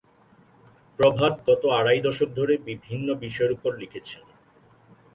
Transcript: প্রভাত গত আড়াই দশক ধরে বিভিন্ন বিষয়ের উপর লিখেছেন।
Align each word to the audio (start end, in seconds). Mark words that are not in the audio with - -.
প্রভাত 0.99 1.33
গত 1.47 1.63
আড়াই 1.79 1.99
দশক 2.01 2.29
ধরে 2.35 2.53
বিভিন্ন 2.67 3.07
বিষয়ের 3.15 3.51
উপর 3.51 3.71
লিখেছেন। 3.77 4.23